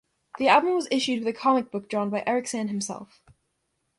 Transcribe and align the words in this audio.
The 0.39 0.47
album 0.47 0.73
was 0.73 0.87
issued 0.89 1.19
with 1.23 1.27
a 1.27 1.37
comic 1.39 1.69
book 1.69 1.87
drawn 1.87 2.09
by 2.09 2.23
Eric 2.25 2.47
San 2.47 2.69
himself. 2.69 3.21